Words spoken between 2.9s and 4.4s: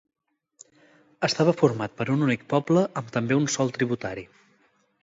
amb també un sol tributari.